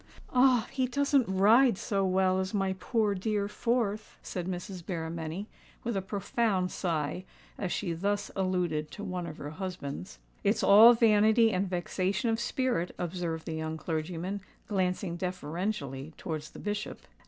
"Ah! 0.33 0.67
he 0.71 0.87
doesn't 0.87 1.29
ride 1.29 1.77
so 1.77 2.03
well 2.03 2.39
as 2.39 2.55
my 2.55 2.73
poor 2.79 3.13
dear 3.13 3.47
fourth," 3.47 4.17
said 4.23 4.47
Mrs. 4.47 4.83
Berrymenny, 4.83 5.45
with 5.83 5.95
a 5.95 6.01
profound 6.01 6.71
sigh, 6.71 7.23
as 7.55 7.71
she 7.71 7.93
thus 7.93 8.31
alluded 8.35 8.89
to 8.89 9.03
one 9.03 9.27
of 9.27 9.37
her 9.37 9.51
husbands. 9.51 10.17
"It's 10.43 10.63
all 10.63 10.95
vanity 10.95 11.51
and 11.53 11.69
vexation 11.69 12.31
of 12.31 12.39
spirit," 12.39 12.95
observed 12.97 13.45
the 13.45 13.53
young 13.53 13.77
clergyman, 13.77 14.41
glancing 14.67 15.17
deferentially 15.17 16.13
towards 16.17 16.49
the 16.49 16.59
Bishop. 16.59 17.01